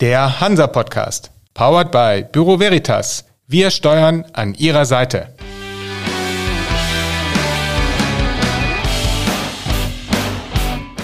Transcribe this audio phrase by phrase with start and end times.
[0.00, 1.32] Der Hansa Podcast.
[1.54, 3.24] Powered by Büro Veritas.
[3.48, 5.34] Wir steuern an Ihrer Seite.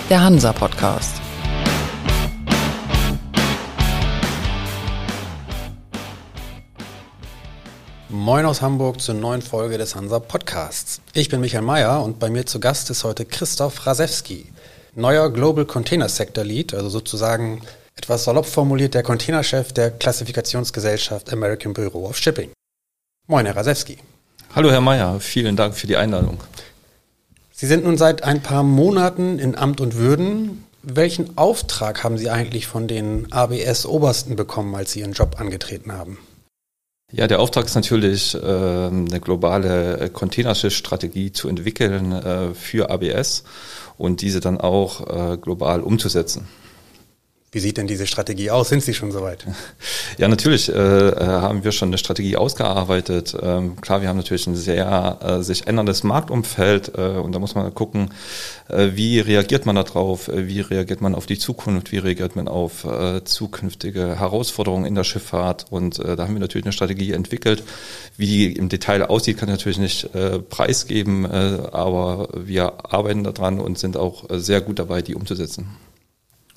[0.09, 1.17] Der Hansa Podcast.
[8.09, 11.01] Moin aus Hamburg zur neuen Folge des Hansa Podcasts.
[11.15, 14.53] Ich bin Michael Mayer und bei mir zu Gast ist heute Christoph Rasewski,
[14.95, 17.61] neuer Global Container Sector Lead, also sozusagen
[17.97, 22.51] etwas salopp formuliert der Containerchef der Klassifikationsgesellschaft American Bureau of Shipping.
[23.27, 23.99] Moin, Herr Rasewski.
[24.55, 25.21] Hallo, Herr Mayer.
[25.21, 26.39] Vielen Dank für die Einladung.
[27.53, 30.65] Sie sind nun seit ein paar Monaten in Amt und Würden.
[30.83, 36.19] Welchen Auftrag haben Sie eigentlich von den ABS-Obersten bekommen, als Sie Ihren Job angetreten haben?
[37.11, 43.45] Ja, der Auftrag ist natürlich, äh, eine globale Containerschiffsstrategie zu entwickeln äh, für ABS
[43.97, 46.49] und diese dann auch äh, global umzusetzen.
[47.55, 48.69] Wie sieht denn diese Strategie aus?
[48.69, 49.47] Sind Sie schon soweit?
[50.19, 53.37] Ja, natürlich äh, äh, haben wir schon eine Strategie ausgearbeitet.
[53.41, 57.57] Ähm, klar, wir haben natürlich ein sehr äh, sich änderndes Marktumfeld äh, und da muss
[57.57, 58.11] man gucken,
[58.69, 62.49] äh, wie reagiert man darauf, äh, wie reagiert man auf die Zukunft, wie reagiert man
[62.49, 62.87] auf
[63.25, 67.63] zukünftige Herausforderungen in der Schifffahrt und da haben wir natürlich eine Strategie entwickelt.
[68.17, 70.11] Wie die im Detail aussieht, kann ich natürlich nicht
[70.49, 75.69] preisgeben, aber wir arbeiten daran und sind auch sehr gut dabei, die umzusetzen.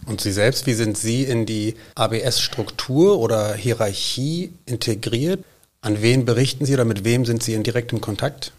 [0.08, 5.44] Und Sie selbst, wie sind Sie in die ABS-Struktur oder Hierarchie integriert?
[5.82, 8.54] An wen berichten Sie oder mit wem sind Sie in direktem Kontakt?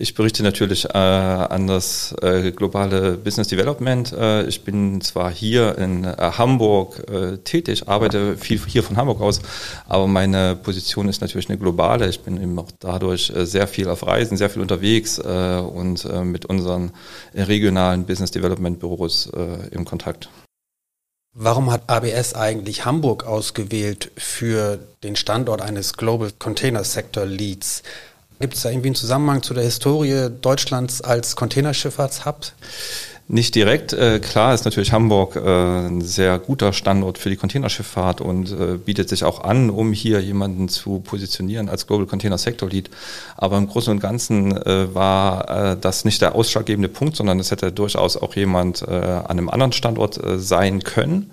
[0.00, 4.12] Ich berichte natürlich äh, an das äh, globale Business Development.
[4.12, 9.20] Äh, ich bin zwar hier in äh, Hamburg äh, tätig, arbeite viel hier von Hamburg
[9.20, 9.40] aus,
[9.88, 12.08] aber meine Position ist natürlich eine globale.
[12.08, 16.46] Ich bin eben auch dadurch äh, sehr viel auf Reisen, sehr viel unterwegs und mit
[16.46, 16.92] unseren
[17.34, 19.28] regionalen Business Development Büros
[19.72, 20.28] im Kontakt.
[21.40, 27.84] Warum hat ABS eigentlich Hamburg ausgewählt für den Standort eines Global Container Sector Leads?
[28.40, 32.50] Gibt es da irgendwie einen Zusammenhang zu der Historie Deutschlands als Containerschifffahrtshub?
[33.30, 33.92] Nicht direkt.
[33.92, 38.78] Äh, klar ist natürlich Hamburg äh, ein sehr guter Standort für die Containerschifffahrt und äh,
[38.78, 42.88] bietet sich auch an, um hier jemanden zu positionieren als Global Container Sector Lead.
[43.36, 47.50] Aber im Großen und Ganzen äh, war äh, das nicht der ausschlaggebende Punkt, sondern es
[47.50, 51.30] hätte durchaus auch jemand äh, an einem anderen Standort sein können.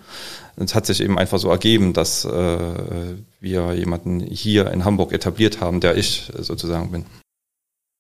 [0.58, 5.82] Es hat sich eben einfach so ergeben, dass wir jemanden hier in Hamburg etabliert haben,
[5.82, 7.06] der ich sozusagen bin.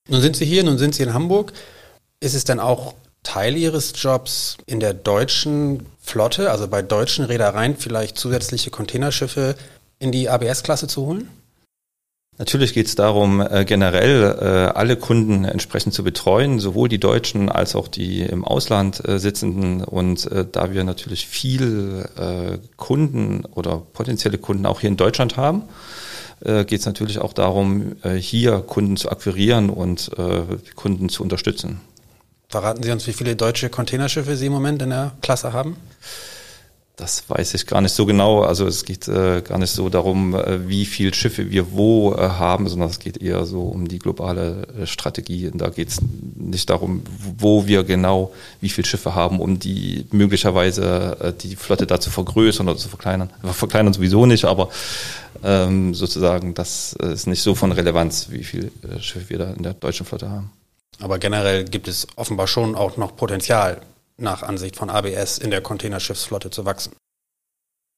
[0.09, 1.51] Nun sind Sie hier, nun sind Sie in Hamburg.
[2.21, 2.93] Ist es denn auch
[3.25, 9.55] Teil Ihres Jobs in der deutschen Flotte, also bei deutschen Reedereien, vielleicht zusätzliche Containerschiffe
[9.99, 11.29] in die ABS-Klasse zu holen?
[12.37, 14.45] Natürlich geht es darum, äh, generell äh,
[14.77, 19.83] alle Kunden entsprechend zu betreuen, sowohl die Deutschen als auch die im Ausland äh, sitzenden.
[19.83, 22.05] Und da wir natürlich viel
[22.75, 25.63] Kunden oder potenzielle Kunden auch hier in Deutschland haben,
[26.41, 30.11] geht es natürlich auch darum, hier Kunden zu akquirieren und
[30.75, 31.79] Kunden zu unterstützen.
[32.55, 35.75] Verraten Sie uns, wie viele deutsche Containerschiffe Sie im Moment in der Klasse haben?
[36.95, 38.43] Das weiß ich gar nicht so genau.
[38.43, 42.17] Also es geht äh, gar nicht so darum, äh, wie viele Schiffe wir wo äh,
[42.17, 45.49] haben, sondern es geht eher so um die globale äh, Strategie.
[45.49, 45.97] Und da geht es
[46.35, 47.03] nicht darum,
[47.37, 52.09] wo wir genau wie viele Schiffe haben, um die möglicherweise äh, die Flotte da zu
[52.09, 53.31] vergrößern oder zu verkleinern.
[53.43, 54.69] Verkleinern sowieso nicht, aber
[55.43, 59.63] ähm, sozusagen das ist nicht so von Relevanz, wie viele äh, Schiffe wir da in
[59.63, 60.51] der deutschen Flotte haben.
[60.99, 63.81] Aber generell gibt es offenbar schon auch noch Potenzial,
[64.17, 66.93] nach Ansicht von ABS in der Containerschiffsflotte zu wachsen.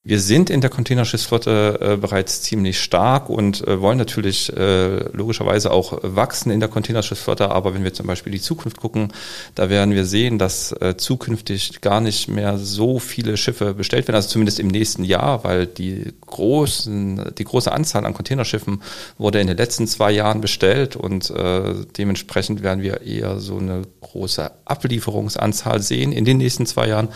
[0.07, 5.69] Wir sind in der Containerschiffsflotte äh, bereits ziemlich stark und äh, wollen natürlich äh, logischerweise
[5.69, 7.51] auch wachsen in der Containerschiffsflotte.
[7.51, 9.11] Aber wenn wir zum Beispiel die Zukunft gucken,
[9.55, 14.15] da werden wir sehen, dass äh, zukünftig gar nicht mehr so viele Schiffe bestellt werden,
[14.15, 18.81] also zumindest im nächsten Jahr, weil die großen, die große Anzahl an Containerschiffen
[19.17, 23.81] wurde in den letzten zwei Jahren bestellt und äh, dementsprechend werden wir eher so eine
[23.99, 27.09] große Ablieferungsanzahl sehen in den nächsten zwei Jahren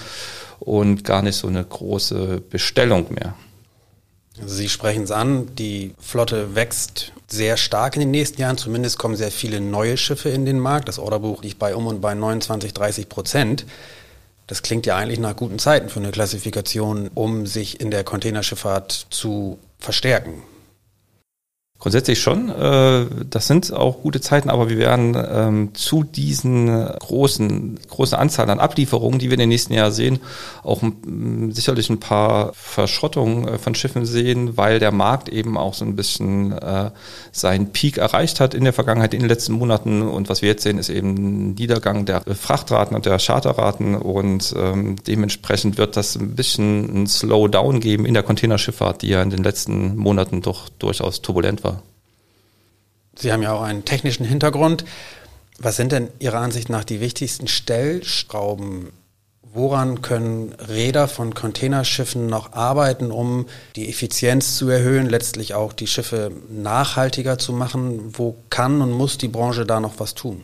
[0.61, 3.35] und gar nicht so eine große Bestellung mehr.
[4.45, 8.57] Sie sprechen es an, die Flotte wächst sehr stark in den nächsten Jahren.
[8.57, 10.87] Zumindest kommen sehr viele neue Schiffe in den Markt.
[10.87, 13.65] Das Orderbuch liegt bei um und bei 29, 30 Prozent.
[14.47, 19.07] Das klingt ja eigentlich nach guten Zeiten für eine Klassifikation, um sich in der Containerschifffahrt
[19.09, 20.43] zu verstärken.
[21.81, 22.49] Grundsätzlich schon.
[22.49, 28.51] Äh, das sind auch gute Zeiten, aber wir werden ähm, zu diesen großen, großen Anzahl
[28.51, 30.19] an Ablieferungen, die wir in den nächsten Jahren sehen,
[30.61, 30.83] auch
[31.49, 35.95] sicherlich ein paar Verschrottungen äh, von Schiffen sehen, weil der Markt eben auch so ein
[35.95, 36.91] bisschen äh,
[37.31, 40.03] seinen Peak erreicht hat in der Vergangenheit, in den letzten Monaten.
[40.03, 43.95] Und was wir jetzt sehen, ist eben ein Niedergang der Frachtraten und der Charterraten.
[43.95, 49.23] Und ähm, dementsprechend wird das ein bisschen ein Slowdown geben in der Containerschifffahrt, die ja
[49.23, 51.70] in den letzten Monaten doch durchaus turbulent war.
[53.21, 54.83] Sie haben ja auch einen technischen Hintergrund.
[55.59, 58.91] Was sind denn Ihrer Ansicht nach die wichtigsten Stellschrauben?
[59.53, 63.45] Woran können Räder von Containerschiffen noch arbeiten, um
[63.75, 68.17] die Effizienz zu erhöhen, letztlich auch die Schiffe nachhaltiger zu machen?
[68.17, 70.43] Wo kann und muss die Branche da noch was tun?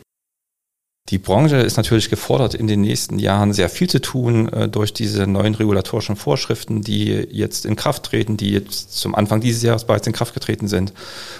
[1.09, 4.91] Die Branche ist natürlich gefordert, in den nächsten Jahren sehr viel zu tun äh, durch
[4.91, 9.85] diese neuen regulatorischen Vorschriften, die jetzt in Kraft treten, die jetzt zum Anfang dieses Jahres
[9.85, 10.91] bereits in Kraft getreten sind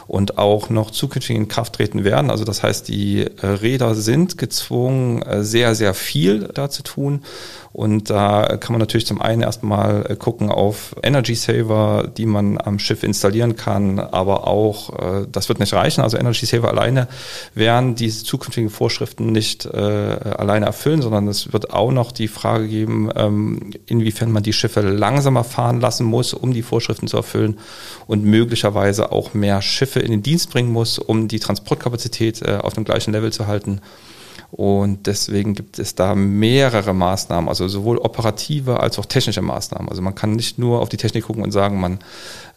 [0.07, 2.31] und auch noch zukünftig in Kraft treten werden.
[2.31, 7.23] Also das heißt, die äh, Räder sind gezwungen, äh, sehr, sehr viel da zu tun.
[7.73, 12.57] Und da kann man natürlich zum einen erstmal äh, gucken auf Energy Saver, die man
[12.57, 17.07] am Schiff installieren kann, aber auch, äh, das wird nicht reichen, also Energy Saver alleine
[17.53, 22.67] werden diese zukünftigen Vorschriften nicht äh, alleine erfüllen, sondern es wird auch noch die Frage
[22.67, 27.59] geben, ähm, inwiefern man die Schiffe langsamer fahren lassen muss, um die Vorschriften zu erfüllen
[28.07, 32.83] und möglicherweise auch mehr Schiffe in den Dienst bringen muss, um die Transportkapazität auf dem
[32.83, 33.81] gleichen Level zu halten.
[34.51, 39.89] Und deswegen gibt es da mehrere Maßnahmen, also sowohl operative als auch technische Maßnahmen.
[39.89, 41.99] Also man kann nicht nur auf die Technik gucken und sagen, man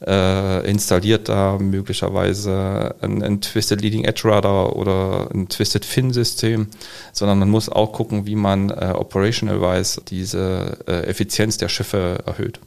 [0.07, 6.69] äh, installiert da möglicherweise ein, ein Twisted Leading Edge Radar oder ein Twisted Fin System,
[7.13, 12.61] sondern man muss auch gucken, wie man äh, operational-wise diese äh, Effizienz der Schiffe erhöht.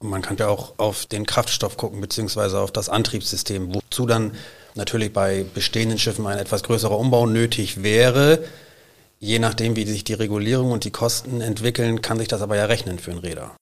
[0.00, 4.32] Und man kann ja auch auf den Kraftstoff gucken, beziehungsweise auf das Antriebssystem, wozu dann
[4.78, 8.42] natürlich bei bestehenden Schiffen ein etwas größerer Umbau nötig wäre.
[9.18, 12.64] Je nachdem, wie sich die Regulierung und die Kosten entwickeln, kann sich das aber ja
[12.64, 13.54] rechnen für ein Räder.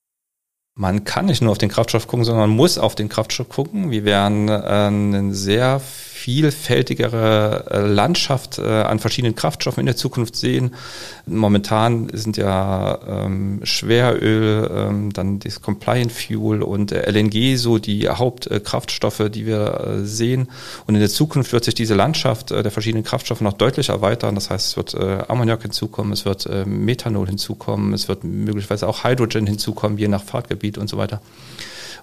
[0.78, 3.90] Man kann nicht nur auf den Kraftstoff gucken, sondern man muss auf den Kraftstoff gucken.
[3.90, 5.80] Wir werden äh, einen sehr
[6.26, 10.74] vielfältigere äh, Landschaft äh, an verschiedenen Kraftstoffen in der Zukunft sehen.
[11.24, 18.08] Momentan sind ja ähm, Schweröl, ähm, dann das Compliant Fuel und äh, LNG so die
[18.08, 20.48] Hauptkraftstoffe, die wir sehen.
[20.88, 24.34] Und in der Zukunft wird sich diese Landschaft der verschiedenen Kraftstoffe noch deutlich erweitern.
[24.34, 24.94] Das heißt, es wird
[25.30, 30.76] Ammoniak hinzukommen, es wird Methanol hinzukommen, es wird möglicherweise auch Hydrogen hinzukommen, je nach Fahrtgebiet
[30.76, 31.20] und so weiter.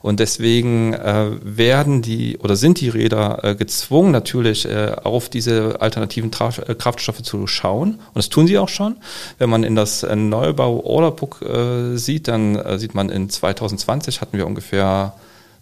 [0.04, 5.78] Und deswegen äh, werden die oder sind die Räder äh, gezwungen, natürlich äh, auf diese
[5.80, 7.92] alternativen Traf äh, Kraftstoffe zu schauen.
[7.92, 8.98] Und das tun sie auch schon.
[9.38, 14.38] Wenn man in das äh, Neubau-Orderbook äh, sieht, dann äh, sieht man in 2020 hatten
[14.38, 15.14] wir ungefähr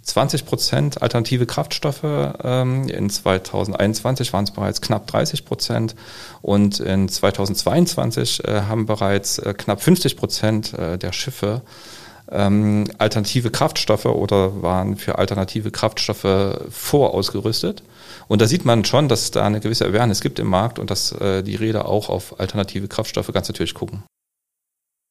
[0.01, 2.03] 20 Prozent alternative Kraftstoffe.
[2.03, 5.95] Ähm, in 2021 waren es bereits knapp 30 Prozent
[6.41, 11.61] und in 2022 äh, haben bereits knapp 50 Prozent der Schiffe
[12.31, 17.83] ähm, alternative Kraftstoffe oder waren für alternative Kraftstoffe vorausgerüstet.
[18.27, 20.89] Und da sieht man schon, dass es da eine gewisse Awareness gibt im Markt und
[20.89, 24.03] dass äh, die Räder auch auf alternative Kraftstoffe ganz natürlich gucken.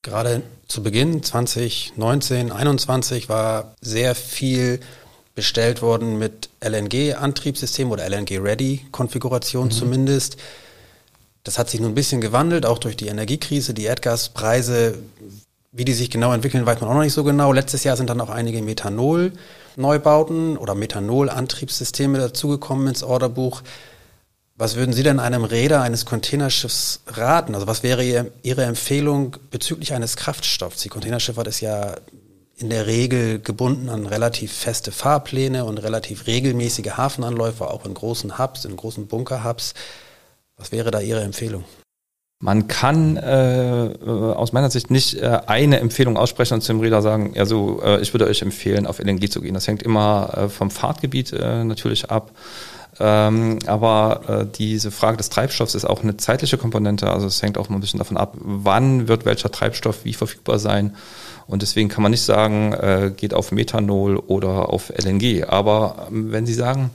[0.02, 4.80] Gerade zu Beginn 2019, 2021 war sehr viel
[5.34, 9.70] bestellt worden mit LNG-Antriebssystem oder LNG-Ready-Konfiguration mhm.
[9.70, 10.38] zumindest.
[11.44, 13.74] Das hat sich nun ein bisschen gewandelt, auch durch die Energiekrise.
[13.74, 14.98] Die Erdgaspreise
[15.72, 17.52] wie die sich genau entwickeln, weiß man auch noch nicht so genau.
[17.52, 23.62] Letztes Jahr sind dann auch einige Methanol-Neubauten oder Methanol-Antriebssysteme dazugekommen ins Orderbuch.
[24.56, 27.54] Was würden Sie denn einem Räder eines Containerschiffs raten?
[27.54, 30.82] Also was wäre Ihre Empfehlung bezüglich eines Kraftstoffs?
[30.82, 31.94] Die Containerschifffahrt ist ja
[32.56, 38.38] in der Regel gebunden an relativ feste Fahrpläne und relativ regelmäßige Hafenanläufe, auch in großen
[38.38, 39.72] Hubs, in großen Bunkerhubs.
[40.58, 41.64] Was wäre da Ihre Empfehlung?
[42.42, 47.34] Man kann äh, aus meiner Sicht nicht äh, eine Empfehlung aussprechen und zum Räder sagen,
[47.36, 49.52] also äh, ich würde euch empfehlen, auf LNG zu gehen.
[49.52, 52.30] Das hängt immer äh, vom Fahrtgebiet äh, natürlich ab.
[52.98, 57.10] Ähm, aber äh, diese Frage des Treibstoffs ist auch eine zeitliche Komponente.
[57.10, 60.58] Also es hängt auch mal ein bisschen davon ab, wann wird welcher Treibstoff wie verfügbar
[60.58, 60.96] sein.
[61.46, 65.44] Und deswegen kann man nicht sagen, äh, geht auf Methanol oder auf LNG.
[65.46, 66.90] Aber ähm, wenn Sie sagen,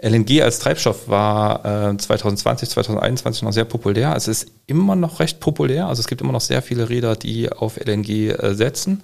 [0.00, 4.14] LNG als Treibstoff war äh, 2020, 2021 noch sehr populär.
[4.16, 5.88] Es ist immer noch recht populär.
[5.88, 9.02] Also es gibt immer noch sehr viele Räder, die auf LNG äh, setzen,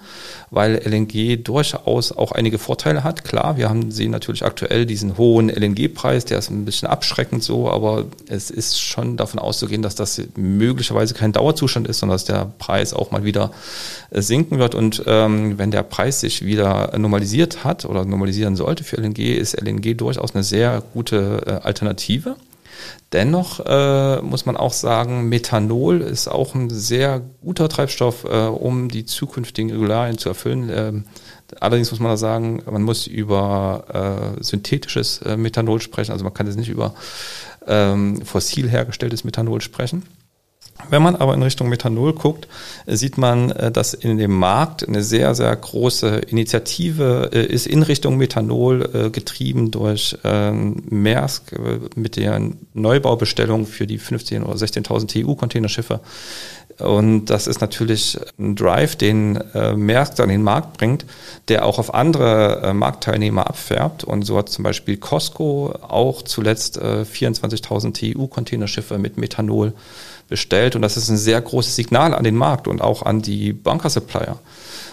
[0.51, 3.25] weil LNG durchaus auch einige Vorteile hat.
[3.25, 7.71] Klar, wir haben sehen natürlich aktuell diesen hohen LNG-Preis, der ist ein bisschen abschreckend so,
[7.71, 12.53] aber es ist schon davon auszugehen, dass das möglicherweise kein Dauerzustand ist, sondern dass der
[12.59, 13.51] Preis auch mal wieder
[14.11, 14.75] äh, sinken wird.
[14.75, 19.59] Und ähm, wenn der Preis sich wieder normalisiert hat oder normalisieren sollte für LNG, ist
[19.59, 22.37] LNG durchaus eine sehr gute äh, Alternative.
[23.13, 28.89] Dennoch äh, muss man auch sagen, Methanol ist auch ein sehr guter Treibstoff, äh, um
[28.89, 30.71] die zukünftigen Regularien zu erfüllen.
[30.73, 31.05] Ähm,
[31.61, 36.13] allerdings muss man da sagen, man muss über äh, synthetisches äh, Methanol sprechen.
[36.13, 36.95] Also man kann jetzt nicht über
[37.67, 40.03] ähm, fossil hergestelltes Methanol sprechen.
[40.91, 42.49] Wenn man aber in Richtung Methanol guckt,
[42.87, 47.67] äh, sieht man, äh, dass in dem Markt eine sehr, sehr große Initiative äh, ist
[47.67, 51.55] in Richtung Methanol getrieben durch ähm, Maersk
[51.95, 52.41] mit der
[52.75, 56.01] Neubaubestellung für die 15.000 oder 16.000 TU-Containerschiffe.
[56.79, 59.39] Und das ist natürlich ein Drive, den
[59.77, 61.07] Maersk an den Markt bringt,
[61.49, 64.03] der auch auf andere Marktteilnehmer abfärbt.
[64.03, 69.73] Und so hat zum Beispiel Costco auch zuletzt 24.000 TU-Containerschiffe mit Methanol
[70.29, 70.77] bestellt.
[70.77, 74.39] Und das ist ein sehr großes Signal an den Markt und auch an die Bunker-Supplier.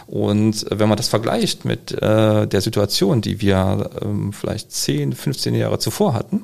[0.07, 5.55] Und wenn man das vergleicht mit äh, der Situation, die wir ähm, vielleicht 10, 15
[5.55, 6.41] Jahre zuvor hatten,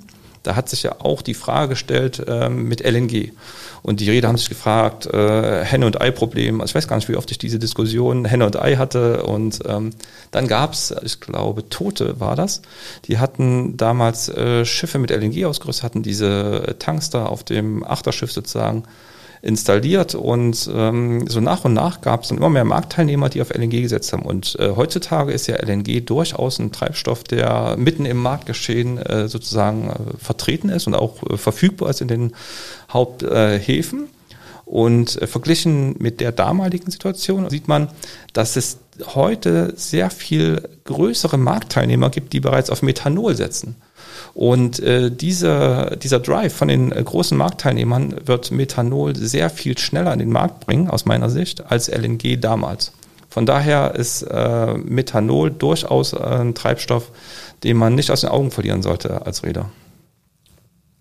[0.48, 3.34] da hat sich ja auch die Frage gestellt ähm, mit LNG.
[3.84, 6.62] Und die Rede haben sich gefragt, äh, Henne- und Ei-Problem.
[6.62, 9.24] Also ich weiß gar nicht, wie oft ich diese Diskussion Henne und Ei hatte.
[9.24, 9.90] Und ähm,
[10.32, 12.62] dann gab's, ich glaube, Tote war das.
[13.06, 18.32] Die hatten damals äh, Schiffe mit LNG ausgerüstet, hatten diese Tanks da auf dem Achterschiff
[18.32, 18.84] sozusagen
[19.42, 23.54] installiert und ähm, so nach und nach gab es dann immer mehr Marktteilnehmer, die auf
[23.54, 24.24] LNG gesetzt haben.
[24.24, 29.90] Und äh, heutzutage ist ja LNG durchaus ein Treibstoff, der mitten im Marktgeschehen äh, sozusagen
[29.90, 32.36] äh, vertreten ist und auch äh, verfügbar ist in den
[32.92, 34.10] Haupthäfen.
[34.66, 37.90] Und äh, verglichen mit der damaligen Situation sieht man,
[38.34, 38.80] dass es
[39.16, 43.76] heute sehr viel größere Marktteilnehmer gibt, die bereits auf Methanol setzen.
[44.38, 50.14] Und äh, dieser, dieser Drive von den äh, großen Marktteilnehmern wird Methanol sehr viel schneller
[50.14, 52.92] in den Markt bringen, aus meiner Sicht, als LNG damals.
[53.30, 57.12] Von daher ist äh, Methanol durchaus ein Treibstoff,
[57.64, 59.72] den man nicht aus den Augen verlieren sollte als Räder.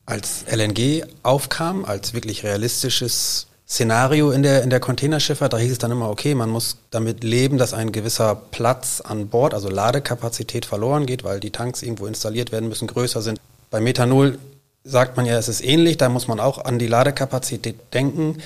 [0.07, 5.79] Als LNG aufkam, als wirklich realistisches Szenario in der, in der Containerschifffahrt, da hieß es
[5.79, 10.65] dann immer, okay, man muss damit leben, dass ein gewisser Platz an Bord, also Ladekapazität
[10.65, 13.41] verloren geht, weil die Tanks irgendwo installiert werden müssen, größer sind.
[13.71, 14.39] Bei Methanol
[14.85, 18.39] sagt man ja, es ist ähnlich, da muss man auch an die Ladekapazität denken.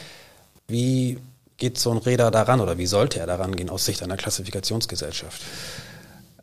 [0.69, 1.19] Wie
[1.59, 5.43] geht so ein Räder daran oder wie sollte er daran gehen aus Sicht einer Klassifikationsgesellschaft?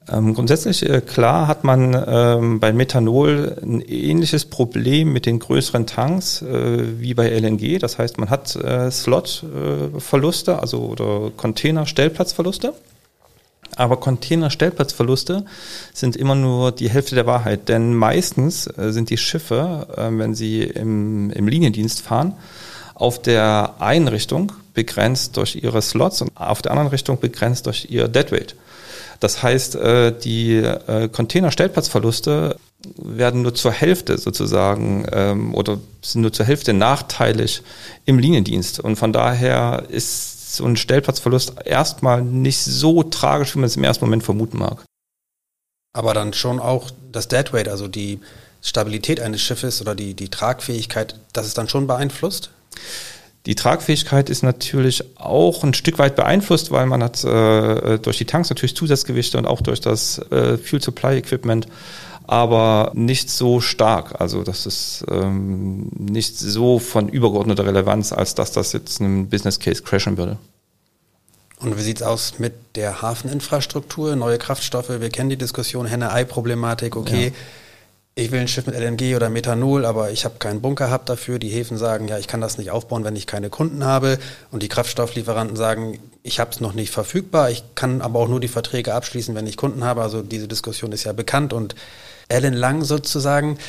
[0.10, 5.86] Ähm, grundsätzlich äh, klar hat man ähm, bei Methanol ein ähnliches Problem mit den größeren
[5.86, 7.80] Tanks äh, wie bei LNG.
[7.80, 12.74] Das heißt, man hat äh, Slot-Verluste, also oder Container-Stellplatzverluste.
[13.76, 15.46] Aber Container-Stellplatzverluste
[15.94, 20.36] sind immer nur die Hälfte der Wahrheit, denn meistens äh, sind die Schiffe, äh, wenn
[20.36, 22.34] sie im, im Liniendienst fahren,
[22.96, 27.88] auf der einen Richtung begrenzt durch ihre Slots und auf der anderen Richtung begrenzt durch
[27.90, 28.56] ihr Deadweight.
[29.20, 32.58] Das heißt, äh, die äh, Container-Stellplatzverluste
[32.96, 37.64] werden nur zur Hälfte sozusagen ähm, oder sind nur zur Hälfte nachteilig
[38.06, 38.80] im Liniendienst.
[38.80, 43.84] Und von daher ist so ein Stellplatzverlust erstmal nicht so tragisch, wie man es im
[43.84, 44.84] ersten Moment vermuten mag.
[45.94, 48.20] Aber dann schon auch das Deadweight, also die
[48.62, 52.52] Stabilität eines Schiffes oder die, die Tragfähigkeit, das ist dann schon beeinflusst?
[53.48, 58.26] Die Tragfähigkeit ist natürlich auch ein Stück weit beeinflusst, weil man hat äh, durch die
[58.26, 61.66] Tanks natürlich Zusatzgewichte und auch durch das äh, Fuel Supply Equipment,
[62.26, 64.20] aber nicht so stark.
[64.20, 69.60] Also das ist ähm, nicht so von übergeordneter Relevanz, als dass das jetzt einen Business
[69.60, 70.38] Case crashen würde.
[71.62, 74.90] Und wie sieht's aus mit der Hafeninfrastruktur, neue Kraftstoffe?
[74.90, 76.98] Wir kennen die Diskussion Henne-Ei-Problematik.
[76.98, 77.34] Okay, ja
[78.18, 81.38] ich will ein Schiff mit LNG oder Methanol, aber ich habe keinen Bunker hab dafür.
[81.38, 84.18] Die Häfen sagen, ja, ich kann das nicht aufbauen, wenn ich keine Kunden habe.
[84.52, 87.52] Und die Kraftstofflieferanten sagen, ich habe es noch nicht verfügbar.
[87.52, 90.02] Ich kann aber auch nur die Verträge abschließen, wenn ich Kunden habe.
[90.02, 91.76] Also diese Diskussion ist ja bekannt und
[92.28, 93.60] ellenlang sozusagen.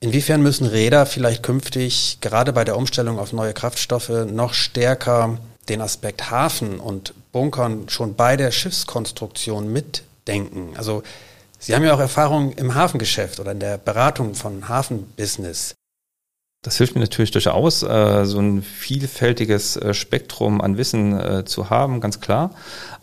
[0.00, 5.36] Inwiefern müssen Räder vielleicht künftig gerade bei der Umstellung auf neue Kraftstoffe noch stärker
[5.68, 10.72] den Aspekt Hafen und Bunkern schon bei der Schiffskonstruktion mitdenken?
[10.78, 11.02] Also
[11.58, 15.74] Sie haben ja auch Erfahrung im Hafengeschäft oder in der Beratung von Hafenbusiness.
[16.66, 21.70] Das hilft mir natürlich durchaus, äh, so ein vielfältiges äh, Spektrum an Wissen äh, zu
[21.70, 22.50] haben, ganz klar.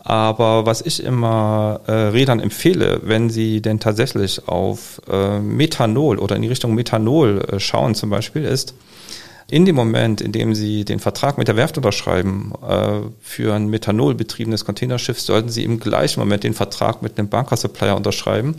[0.00, 5.00] Aber was ich immer Rädern empfehle, wenn sie denn tatsächlich auf
[5.40, 8.74] Methanol oder in die Richtung Methanol schauen zum Beispiel, ist,
[9.48, 13.68] In dem Moment, in dem Sie den Vertrag mit der Werft unterschreiben äh, für ein
[13.68, 18.54] methanolbetriebenes Containerschiff, sollten Sie im gleichen Moment den Vertrag mit einem Bunker-Supplier unterschreiben,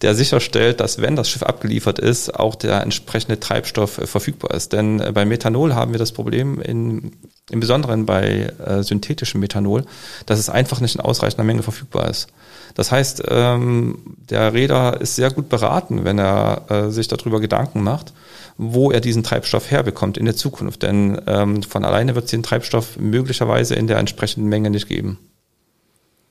[0.00, 4.72] der sicherstellt, dass wenn das Schiff abgeliefert ist, auch der entsprechende Treibstoff äh, verfügbar ist.
[4.72, 7.12] Denn äh, bei Methanol haben wir das Problem, in,
[7.50, 9.84] im Besonderen bei äh, synthetischem Methanol,
[10.26, 12.28] dass es einfach nicht in ausreichender Menge verfügbar ist.
[12.74, 13.98] Das heißt, ähm,
[14.30, 18.12] der Räder ist sehr gut beraten, wenn er äh, sich darüber Gedanken macht,
[18.56, 20.82] wo er diesen Treibstoff herbekommt in der Zukunft.
[20.82, 25.18] Denn ähm, von alleine wird es den Treibstoff möglicherweise in der entsprechenden Menge nicht geben.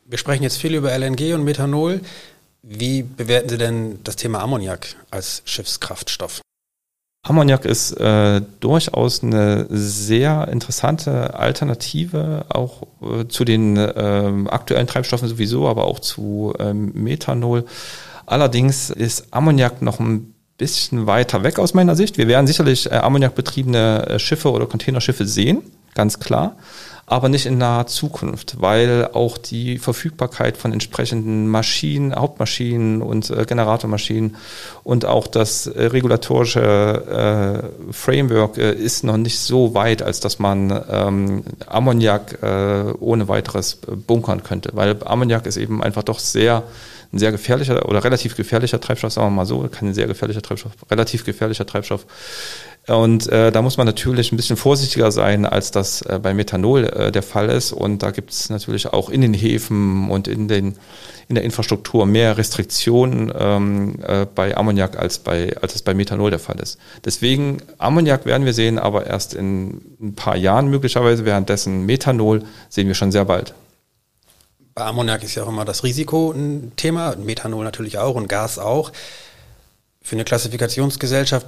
[0.06, 2.02] Wir sprechen jetzt viel über LNG und Methanol.
[2.64, 6.42] Wie bewerten Sie denn das Thema Ammoniak als Schiffskraftstoff?
[7.24, 15.28] Ammoniak ist äh, durchaus eine sehr interessante Alternative, auch äh, zu den äh, aktuellen Treibstoffen
[15.28, 17.66] sowieso, aber auch zu ähm, Methanol.
[18.26, 22.20] Allerdings ist Ammoniak noch ein bisschen weiter weg aus meiner Sicht.
[22.20, 26.56] Wir werden sicherlich äh, ammoniakbetriebene äh, Schiffe oder Containerschiffe sehen, ganz klar
[27.12, 33.44] aber nicht in naher Zukunft, weil auch die Verfügbarkeit von entsprechenden Maschinen, Hauptmaschinen und äh,
[33.44, 34.38] Generatormaschinen
[34.86, 36.62] und auch das äh, regulatorische
[37.90, 43.28] äh, Framework äh, ist noch nicht so weit, als dass man ähm, Ammoniak äh, ohne
[43.28, 46.64] weiteres äh, bunkern könnte, weil Ammoniak ist eben einfach doch sehr
[47.14, 50.72] ein sehr gefährlicher oder relativ gefährlicher Treibstoff, sagen wir mal so, kein sehr gefährlicher Treibstoff,
[50.90, 52.06] relativ gefährlicher Treibstoff
[52.88, 56.86] und äh, da muss man natürlich ein bisschen vorsichtiger sein, als das äh, bei Methanol
[56.86, 57.74] äh, der Fall ist.
[57.74, 60.78] Und da gibt es natürlich auch in den Häfen und in, den,
[61.28, 66.32] in der Infrastruktur mehr Restriktionen ähm, äh, bei Ammoniak, als, bei, als es bei Methanol
[66.32, 66.80] der Fall ist.
[67.06, 71.24] Deswegen Ammoniak werden wir sehen, aber erst in ein paar Jahren möglicherweise.
[71.24, 73.54] Währenddessen Methanol sehen wir schon sehr bald.
[74.74, 78.58] Bei Ammoniak ist ja auch immer das Risiko ein Thema, Methanol natürlich auch und Gas
[78.58, 78.92] auch.
[80.02, 81.46] Für eine Klassifikationsgesellschaft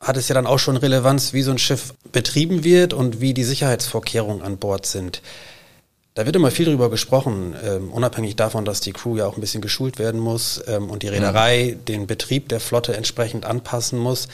[0.00, 3.34] hat es ja dann auch schon Relevanz, wie so ein Schiff betrieben wird und wie
[3.34, 5.20] die Sicherheitsvorkehrungen an Bord sind.
[6.14, 9.40] Da wird immer viel drüber gesprochen, ähm, unabhängig davon, dass die Crew ja auch ein
[9.40, 11.84] bisschen geschult werden muss ähm, und die Reederei mhm.
[11.84, 14.28] den Betrieb der Flotte entsprechend anpassen muss.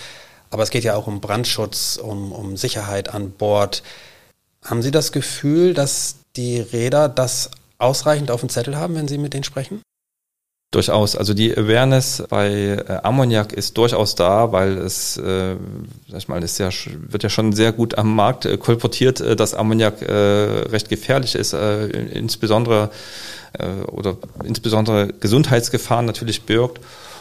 [0.51, 3.83] Aber es geht ja auch um Brandschutz, um, um Sicherheit an Bord.
[4.65, 9.19] Haben Sie das Gefühl, dass die Räder das ausreichend auf dem Zettel haben, wenn Sie
[9.19, 9.83] mit denen sprechen?
[10.73, 11.17] Durchaus.
[11.17, 15.55] Also die Awareness bei äh, Ammoniak ist durchaus da, weil es, äh,
[16.09, 16.71] sag ich mal, ist ja,
[17.09, 21.37] wird ja schon sehr gut am Markt äh, kolportiert, äh, dass Ammoniak äh, recht gefährlich
[21.37, 22.91] ist, äh, insbesondere
[23.53, 26.81] äh, oder insbesondere Gesundheitsgefahren natürlich birgt.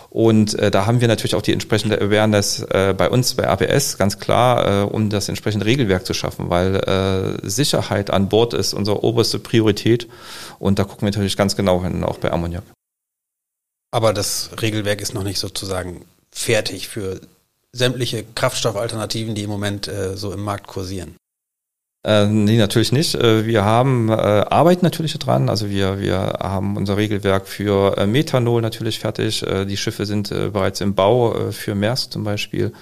[0.10, 3.98] Und äh, da haben wir natürlich auch die entsprechende Awareness äh, bei uns, bei ABS,
[3.98, 8.74] ganz klar, äh, um das entsprechende Regelwerk zu schaffen, weil äh, Sicherheit an Bord ist
[8.74, 10.08] unsere oberste Priorität.
[10.58, 12.64] Und da gucken wir natürlich ganz genau hin, auch bei Ammoniak.
[13.96, 17.22] Aber das Regelwerk ist noch nicht sozusagen fertig für
[17.72, 21.16] sämtliche Kraftstoffalternativen, die im Moment äh, so im Markt kursieren.
[22.05, 23.15] Äh, nee, natürlich nicht.
[23.15, 25.50] Äh, wir haben äh, arbeiten natürlich dran.
[25.50, 29.41] Also wir, wir haben unser Regelwerk für äh, Methanol natürlich fertig.
[29.41, 32.74] Äh, die Schiffe sind äh, bereits im Bau äh, für Maersk zum Beispiel.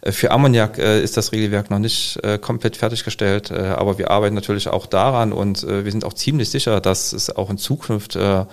[0.00, 4.10] Äh, für Ammoniak äh, ist das Regelwerk noch nicht äh, komplett fertiggestellt, äh, aber wir
[4.10, 7.58] arbeiten natürlich auch daran und äh, wir sind auch ziemlich sicher, dass es auch in
[7.58, 8.44] Zukunft äh,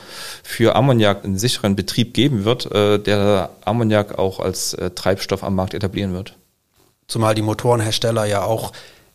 [0.44, 5.56] für Ammoniak einen sicheren Betrieb geben wird, äh, der Ammoniak auch als äh, Treibstoff am
[5.56, 6.36] Markt etablieren wird.
[7.08, 8.72] Zumal die Motorenhersteller ja auch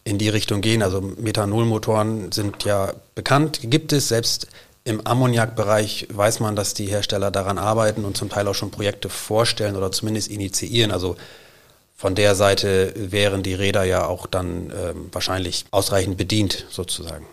[0.07, 0.83] in die Richtung gehen.
[0.83, 4.09] Also Methanolmotoren sind ja bekannt, gibt es.
[4.09, 4.47] Selbst
[4.85, 9.09] im Ammoniakbereich weiß man, dass die Hersteller daran arbeiten und zum Teil auch schon Projekte
[9.09, 10.92] vorstellen oder zumindest initiieren.
[10.92, 11.16] Also
[11.97, 17.27] von der Seite wären die Räder ja auch dann ähm, wahrscheinlich ausreichend bedient sozusagen.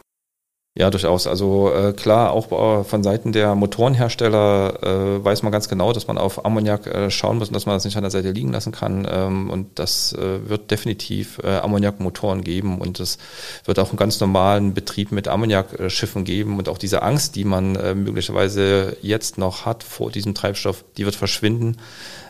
[0.75, 1.27] Ja, durchaus.
[1.27, 6.07] Also äh, klar, auch äh, von Seiten der Motorenhersteller äh, weiß man ganz genau, dass
[6.07, 8.51] man auf Ammoniak äh, schauen muss und dass man das nicht an der Seite liegen
[8.51, 9.07] lassen kann.
[9.07, 13.19] Ähm, und das äh, wird definitiv äh, Ammoniakmotoren geben und es
[13.65, 17.75] wird auch einen ganz normalen Betrieb mit Ammoniakschiffen geben und auch diese Angst, die man
[17.75, 21.77] äh, möglicherweise jetzt noch hat vor diesem Treibstoff, die wird verschwinden.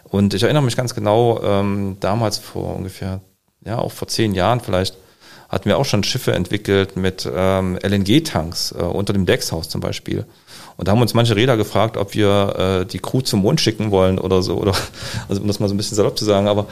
[0.09, 3.21] Und ich erinnere mich ganz genau, ähm, damals vor ungefähr,
[3.65, 4.97] ja, auch vor zehn Jahren vielleicht,
[5.49, 10.25] hatten wir auch schon Schiffe entwickelt mit ähm, LNG-Tanks äh, unter dem Deckshaus zum Beispiel.
[10.75, 13.91] Und da haben uns manche Räder gefragt, ob wir äh, die Crew zum Mond schicken
[13.91, 14.73] wollen oder so, oder
[15.29, 16.47] also um das mal so ein bisschen salopp zu sagen.
[16.47, 16.65] Aber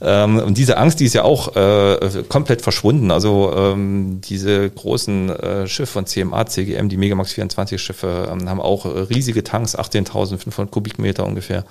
[0.00, 3.10] ähm, und diese Angst, die ist ja auch äh, komplett verschwunden.
[3.10, 8.60] Also ähm, diese großen äh, Schiffe von CMA, CGM, die Megamax 24 Schiffe, ähm, haben
[8.60, 11.64] auch riesige Tanks, 18.500 Kubikmeter ungefähr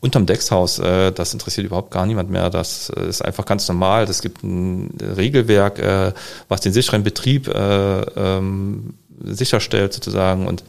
[0.00, 2.50] unterm Deckshaus, äh, das interessiert überhaupt gar niemand mehr.
[2.50, 4.04] Das äh, ist einfach ganz normal.
[4.04, 6.12] Es gibt ein Regelwerk, äh,
[6.48, 10.46] was den sicheren Betrieb äh, ähm, sicherstellt sozusagen.
[10.46, 10.62] Und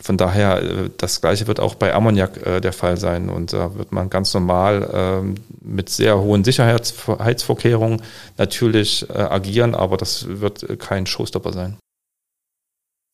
[0.00, 3.30] Von daher, äh, das Gleiche wird auch bei Ammoniak äh, der Fall sein.
[3.30, 8.02] Und da wird man ganz normal ähm, mit sehr hohen Sicherheitsvorkehrungen
[8.36, 11.76] natürlich äh, agieren, aber das wird kein Showstopper sein.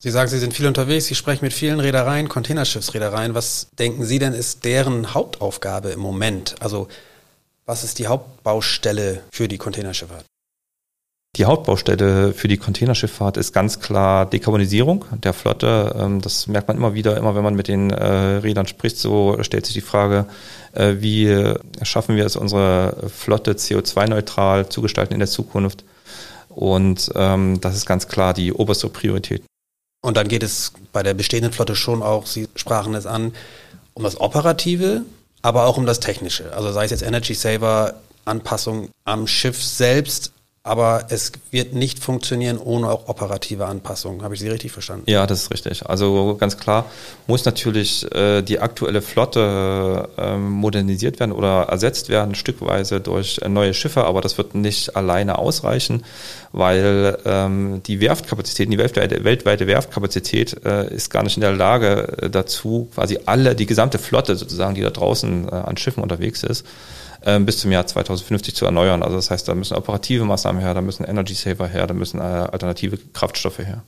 [0.03, 3.35] Sie sagen, Sie sind viel unterwegs, Sie sprechen mit vielen Reedereien, Containerschiffsreedereien.
[3.35, 6.55] Was denken Sie denn ist deren Hauptaufgabe im Moment?
[6.59, 6.87] Also
[7.67, 10.25] was ist die Hauptbaustelle für die Containerschifffahrt?
[11.37, 15.95] Die Hauptbaustelle für die Containerschifffahrt ist ganz klar Dekarbonisierung der Flotte.
[15.95, 18.03] Ähm, das merkt man immer wieder, immer wenn man mit den äh,
[18.37, 20.25] Rädern spricht, so stellt sich die Frage,
[20.73, 25.85] äh, wie schaffen wir es, unsere Flotte CO2-neutral zu gestalten in der Zukunft.
[26.49, 29.43] Und ähm, das ist ganz klar die oberste Priorität.
[30.01, 33.33] Und dann geht es bei der bestehenden Flotte schon auch, Sie sprachen es an,
[33.93, 35.03] um das Operative,
[35.41, 36.53] aber auch um das Technische.
[36.53, 40.31] Also sei es jetzt Energy Saver, Anpassung am Schiff selbst,
[40.63, 44.21] aber es wird nicht funktionieren ohne auch operative Anpassungen.
[44.21, 45.09] Habe ich Sie richtig verstanden?
[45.09, 45.87] Ja, das ist richtig.
[45.87, 46.85] Also ganz klar
[47.25, 53.49] muss natürlich äh, die aktuelle Flotte äh, modernisiert werden oder ersetzt werden, stückweise durch äh,
[53.49, 56.03] neue Schiffe, aber das wird nicht alleine ausreichen,
[56.51, 62.17] weil ähm, die Werftkapazität, die weltweite, weltweite Werftkapazität äh, ist gar nicht in der Lage
[62.21, 66.43] äh, dazu, quasi alle, die gesamte Flotte sozusagen, die da draußen äh, an Schiffen unterwegs
[66.43, 66.67] ist,
[67.39, 69.03] bis zum Jahr 2050 zu erneuern.
[69.03, 72.19] Also das heißt, da müssen operative Maßnahmen her, da müssen Energy Saver her, da müssen
[72.19, 73.83] äh, alternative Kraftstoffe her.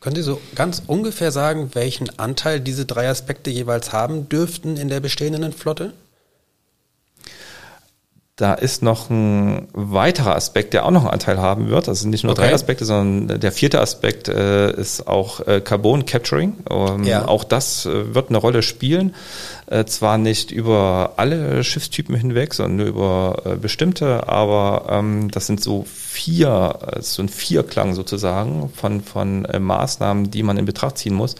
[0.00, 4.90] Können Sie so ganz ungefähr sagen, welchen Anteil diese drei Aspekte jeweils haben dürften in
[4.90, 5.94] der bestehenden Flotte?
[8.36, 11.86] Da ist noch ein weiterer Aspekt, der auch noch einen Anteil haben wird.
[11.86, 12.42] Das sind nicht nur okay.
[12.42, 16.54] drei Aspekte, sondern der vierte Aspekt äh, ist auch äh, Carbon Capturing.
[16.68, 17.28] Ähm, ja.
[17.28, 19.14] Auch das äh, wird eine Rolle spielen.
[19.66, 25.46] Äh, zwar nicht über alle Schiffstypen hinweg, sondern nur über äh, bestimmte, aber ähm, das
[25.46, 30.98] sind so vier, äh, so ein Vierklang sozusagen von, von Maßnahmen, die man in Betracht
[30.98, 31.36] ziehen muss.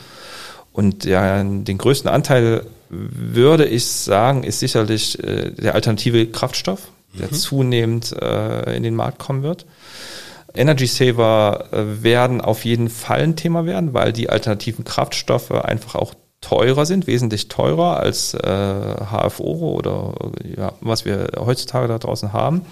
[0.73, 7.29] Und ja, den größten Anteil würde ich sagen, ist sicherlich äh, der alternative Kraftstoff, der
[7.29, 7.33] mhm.
[7.33, 9.67] zunehmend äh, in den Markt kommen wird.
[10.55, 15.97] Energy Saver äh, werden auf jeden Fall ein Thema werden, weil die alternativen Kraftstoffe einfach
[15.97, 20.15] auch teurer sind, wesentlich teurer als äh, HFO oder
[20.57, 22.63] ja, was wir heutzutage da draußen haben.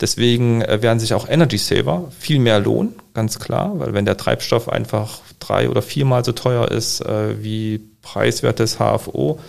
[0.00, 4.16] Deswegen äh, werden sich auch Energy Saver viel mehr lohnen, ganz klar, weil wenn der
[4.16, 9.40] Treibstoff einfach drei oder viermal so teuer ist äh, wie preiswertes HFO,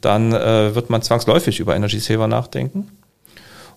[0.00, 2.88] dann äh, wird man zwangsläufig über Energy Saver nachdenken.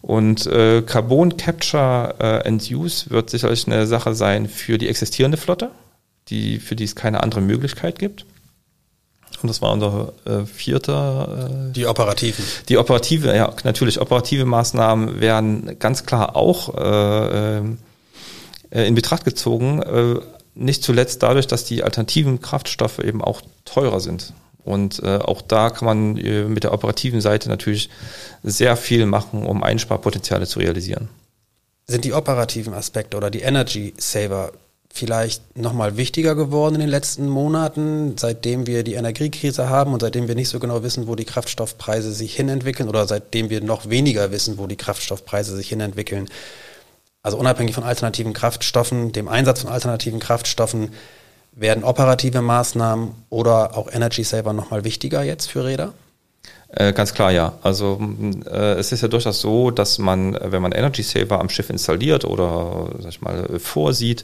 [0.01, 5.37] Und äh, Carbon Capture äh, and Use wird sicherlich eine Sache sein für die existierende
[5.37, 5.71] Flotte,
[6.29, 8.25] die, für die es keine andere Möglichkeit gibt.
[9.41, 11.49] Und das war unser äh, vierter.
[11.69, 12.43] Äh, die operativen.
[12.67, 14.01] Die operative, ja, natürlich.
[14.01, 17.57] Operative Maßnahmen werden ganz klar auch äh,
[18.71, 19.81] äh, in Betracht gezogen.
[19.81, 20.19] Äh,
[20.55, 24.33] nicht zuletzt dadurch, dass die alternativen Kraftstoffe eben auch teurer sind.
[24.63, 27.89] Und äh, auch da kann man äh, mit der operativen Seite natürlich
[28.43, 31.09] sehr viel machen, um Einsparpotenziale zu realisieren.
[31.87, 34.51] Sind die operativen Aspekte oder die Energy Saver
[34.93, 40.27] vielleicht nochmal wichtiger geworden in den letzten Monaten, seitdem wir die Energiekrise haben und seitdem
[40.27, 44.31] wir nicht so genau wissen, wo die Kraftstoffpreise sich hinentwickeln oder seitdem wir noch weniger
[44.31, 46.29] wissen, wo die Kraftstoffpreise sich hinentwickeln?
[47.21, 50.93] Also unabhängig von alternativen Kraftstoffen, dem Einsatz von alternativen Kraftstoffen,
[51.51, 55.93] werden operative Maßnahmen oder auch Energy Saver nochmal wichtiger jetzt für Räder?
[56.71, 57.53] Äh, ganz klar, ja.
[57.63, 57.99] Also
[58.45, 62.25] äh, es ist ja durchaus so, dass man, wenn man Energy Saver am Schiff installiert
[62.25, 64.23] oder sag ich mal vorsieht,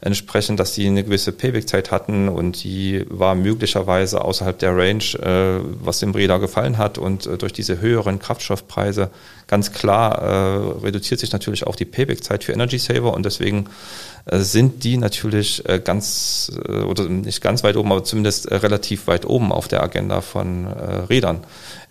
[0.00, 5.60] entsprechend, dass die eine gewisse Payback-Zeit hatten und die war möglicherweise außerhalb der Range, äh,
[5.84, 9.10] was dem Räder gefallen hat und äh, durch diese höheren Kraftstoffpreise
[9.46, 13.68] ganz klar äh, reduziert sich natürlich auch die Payback-Zeit für Energy Saver und deswegen
[14.26, 19.06] äh, sind die natürlich äh, ganz äh, oder nicht ganz weit oben, aber zumindest relativ
[19.08, 21.40] weit oben auf der Agenda von Rädern.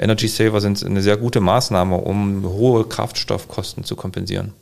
[0.02, 4.54] Energy Saver sind eine sehr gute Maßnahme, um hohe Kraftstoffkosten zu kompensieren.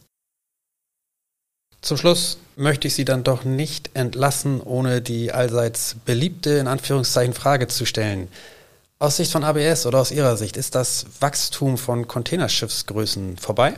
[1.81, 7.33] Zum Schluss möchte ich Sie dann doch nicht entlassen, ohne die allseits beliebte, in Anführungszeichen,
[7.33, 8.27] Frage zu stellen.
[8.99, 13.75] Aus Sicht von ABS oder aus Ihrer Sicht, ist das Wachstum von Containerschiffsgrößen vorbei?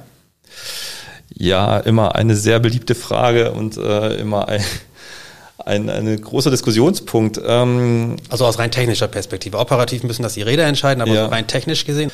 [1.30, 4.64] Ja, immer eine sehr beliebte Frage und äh, immer ein,
[5.66, 7.40] ein, ein großer Diskussionspunkt.
[7.44, 9.58] Ähm, also aus rein technischer Perspektive.
[9.58, 11.26] Operativ müssen das die Räder entscheiden, aber ja.
[11.28, 12.12] rein technisch gesehen.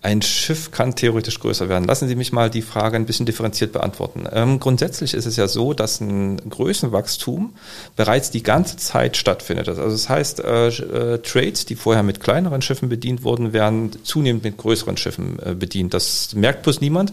[0.00, 1.84] Ein Schiff kann theoretisch größer werden.
[1.84, 4.28] Lassen Sie mich mal die Frage ein bisschen differenziert beantworten.
[4.32, 7.54] Ähm, grundsätzlich ist es ja so, dass ein Größenwachstum
[7.96, 9.68] bereits die ganze Zeit stattfindet.
[9.68, 14.44] Also das heißt, äh, äh, Trades, die vorher mit kleineren Schiffen bedient wurden, werden zunehmend
[14.44, 15.94] mit größeren Schiffen äh, bedient.
[15.94, 17.12] Das merkt bloß niemand,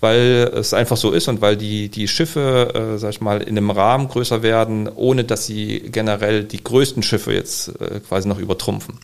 [0.00, 3.58] weil es einfach so ist und weil die, die Schiffe, äh, sag ich mal, in
[3.58, 8.38] einem Rahmen größer werden, ohne dass sie generell die größten Schiffe jetzt äh, quasi noch
[8.38, 8.98] übertrumpfen.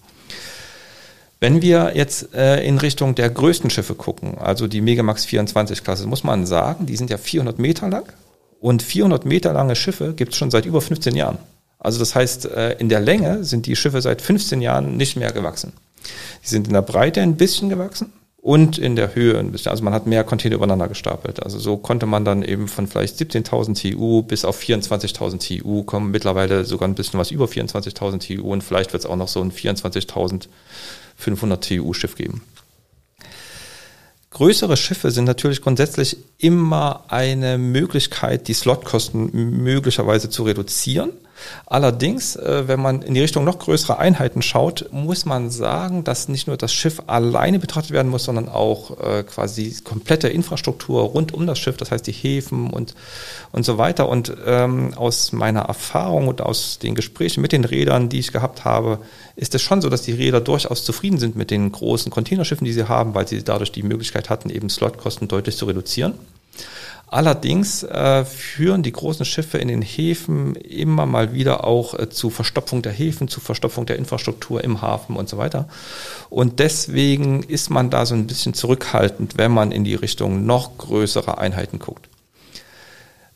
[1.40, 6.06] Wenn wir jetzt äh, in Richtung der größten Schiffe gucken, also die Megamax 24 Klasse,
[6.06, 8.12] muss man sagen, die sind ja 400 Meter lang
[8.60, 11.38] und 400 Meter lange Schiffe gibt es schon seit über 15 Jahren.
[11.78, 15.30] Also das heißt, äh, in der Länge sind die Schiffe seit 15 Jahren nicht mehr
[15.30, 15.72] gewachsen.
[16.42, 18.12] Die sind in der Breite ein bisschen gewachsen
[18.48, 19.68] und in der Höhe ein bisschen.
[19.72, 21.42] Also man hat mehr Container übereinander gestapelt.
[21.42, 26.10] Also so konnte man dann eben von vielleicht 17.000 TU bis auf 24.000 TU kommen.
[26.10, 29.42] Mittlerweile sogar ein bisschen was über 24.000 TU und vielleicht wird es auch noch so
[29.42, 30.48] ein 24.000
[31.16, 32.40] 500 TU-Schiff geben.
[34.30, 39.30] Größere Schiffe sind natürlich grundsätzlich immer eine Möglichkeit, die Slotkosten
[39.62, 41.10] möglicherweise zu reduzieren.
[41.66, 46.28] Allerdings, äh, wenn man in die Richtung noch größere Einheiten schaut, muss man sagen, dass
[46.28, 51.34] nicht nur das Schiff alleine betrachtet werden muss, sondern auch äh, quasi komplette Infrastruktur rund
[51.34, 52.94] um das Schiff, das heißt die Häfen und,
[53.52, 54.08] und so weiter.
[54.08, 58.64] Und ähm, aus meiner Erfahrung und aus den Gesprächen mit den Rädern, die ich gehabt
[58.64, 58.98] habe,
[59.36, 62.72] ist es schon so, dass die Räder durchaus zufrieden sind mit den großen Containerschiffen, die
[62.72, 66.14] sie haben, weil sie dadurch die Möglichkeit hatten, eben Slotkosten deutlich zu reduzieren.
[67.10, 72.30] Allerdings äh, führen die großen Schiffe in den Häfen immer mal wieder auch äh, zu
[72.30, 75.68] Verstopfung der Häfen, zu Verstopfung der Infrastruktur im Hafen und so weiter.
[76.28, 80.76] Und deswegen ist man da so ein bisschen zurückhaltend, wenn man in die Richtung noch
[80.76, 82.07] größere Einheiten guckt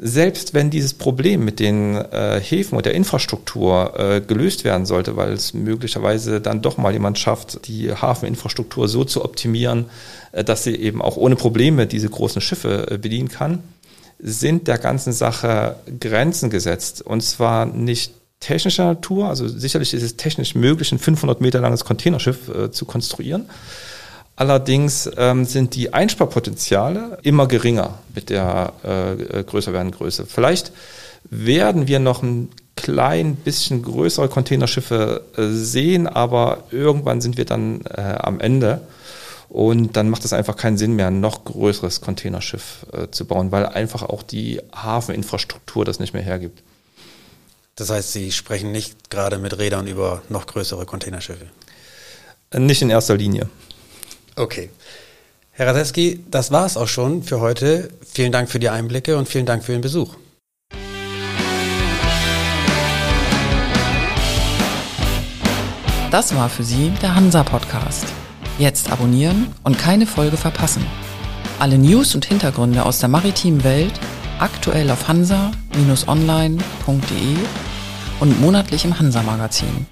[0.05, 5.17] selbst wenn dieses Problem mit den äh, Häfen und der Infrastruktur äh, gelöst werden sollte,
[5.17, 9.87] weil es möglicherweise dann doch mal jemand schafft, die Hafeninfrastruktur so zu optimieren,
[10.33, 13.63] äh, dass sie eben auch ohne Probleme diese großen Schiffe äh, bedienen kann,
[14.19, 17.03] sind der ganzen Sache Grenzen gesetzt.
[17.03, 21.85] Und zwar nicht technischer Natur, also sicherlich ist es technisch möglich, ein 500 Meter langes
[21.85, 23.49] Containerschiff äh, zu konstruieren.
[24.37, 30.27] Allerdings ähm, sind die Einsparpotenziale immer geringer mit der äh, äh, größer werdenden Größe.
[30.27, 30.73] Vielleicht
[31.25, 37.83] werden wir noch ein klein bisschen größere Containerschiffe äh, sehen, aber irgendwann sind wir dann
[37.83, 38.81] äh, am Ende.
[39.49, 43.53] Und dann macht es einfach keinen Sinn mehr, ein noch größeres Containerschiff äh, zu bauen,
[43.53, 46.63] weil einfach auch die Hafeninfrastruktur das nicht mehr hergibt.
[47.77, 51.47] Das heißt, Sie sprechen nicht gerade mit Rädern über noch größere Containerschiffe?
[52.55, 53.49] Nicht in erster Linie.
[54.37, 54.71] Okay.
[55.51, 57.91] Herr Radeski, das war es auch schon für heute.
[58.05, 60.17] Vielen Dank für die Einblicke und vielen Dank für den Besuch.
[66.11, 68.07] Das war für Sie der Hansa Podcast.
[68.59, 70.85] Jetzt abonnieren und keine Folge verpassen.
[71.59, 73.93] Alle News und Hintergründe aus der maritimen Welt
[74.39, 77.37] aktuell auf hansa-online.de
[78.21, 79.87] und monatlich im Hansa Magazin.